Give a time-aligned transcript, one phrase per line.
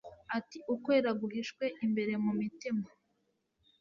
[0.37, 2.85] atari ukwera guhishwe imbere mu mutima.